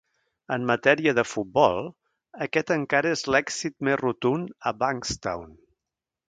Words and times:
En 0.53 0.63
matèria 0.69 1.11
de 1.17 1.25
futbol, 1.31 1.81
aquest 2.45 2.73
encara 2.77 3.11
és 3.19 3.23
l'èxit 3.35 3.77
més 3.89 4.01
rotund 4.03 4.49
a 4.71 4.75
Bankstown. 4.83 5.55